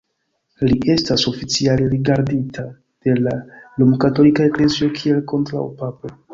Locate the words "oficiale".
1.31-1.89